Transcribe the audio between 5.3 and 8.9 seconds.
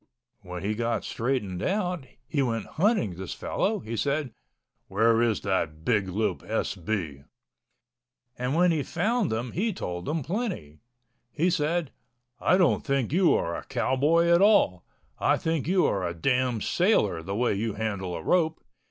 that big loop S.B.?" and when he